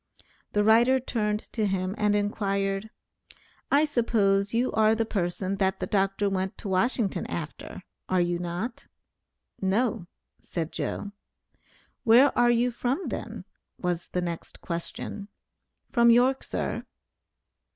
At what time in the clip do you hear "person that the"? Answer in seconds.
5.05-5.85